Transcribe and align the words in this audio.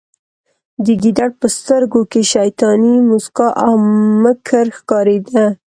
د 0.85 0.87
ګیدړ 1.01 1.29
په 1.39 1.47
سترګو 1.57 2.01
کې 2.11 2.21
شیطاني 2.33 2.95
موسکا 3.09 3.47
او 3.65 3.71
مکر 4.23 4.65
ښکاریده 4.77 5.45